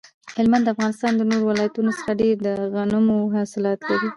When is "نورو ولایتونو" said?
1.29-1.91